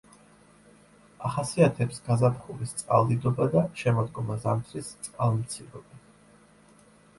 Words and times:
ახასიათებს 1.29 1.99
გაზაფხულის 2.07 2.73
წყალდიდობა 2.81 3.49
და 3.57 3.63
შემოდგომა-ზამთრის 3.83 4.93
წყალმცირობა. 5.07 6.05